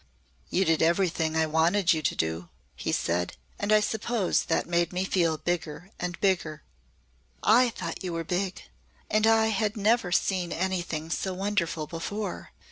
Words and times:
"You 0.49 0.65
did 0.65 0.81
everything 0.81 1.35
I 1.35 1.45
wanted 1.45 1.93
you 1.93 2.01
to 2.01 2.15
do," 2.15 2.49
he 2.75 2.91
said, 2.91 3.37
"and 3.59 3.71
I 3.71 3.81
suppose 3.81 4.45
that 4.45 4.65
made 4.65 4.91
me 4.91 5.05
feel 5.05 5.37
bigger 5.37 5.91
and 5.99 6.19
bigger." 6.19 6.63
"I 7.43 7.69
thought 7.69 8.03
you 8.03 8.13
were 8.13 8.23
big. 8.23 8.63
And 9.11 9.27
I 9.27 9.49
had 9.49 9.77
never 9.77 10.11
seen 10.11 10.51
anything 10.51 11.11
so 11.11 11.35
wonderful 11.35 11.85
before. 11.85 12.49